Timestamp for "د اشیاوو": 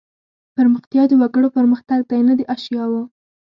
2.39-3.01